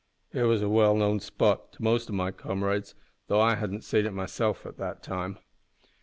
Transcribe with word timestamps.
It 0.33 0.41
was 0.45 0.63
a 0.63 0.67
well 0.67 0.95
known 0.95 1.19
spot 1.19 1.73
to 1.73 1.83
most 1.83 2.09
o' 2.09 2.13
my 2.13 2.31
comrades, 2.31 2.95
tho' 3.27 3.39
I 3.39 3.53
hadn't 3.53 3.83
seen 3.83 4.07
it 4.07 4.13
myself 4.13 4.65
at 4.65 4.77
that 4.77 5.03
time. 5.03 5.37